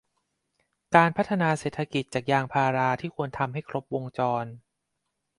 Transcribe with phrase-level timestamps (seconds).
[0.95, 4.45] การพัฒนาเศรษฐกิจจากยางพาราที่ควรทำให้ครบวงจร